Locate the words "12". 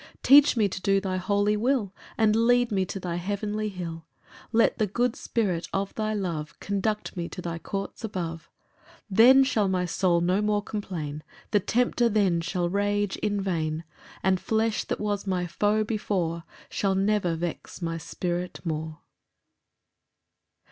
9.09-9.15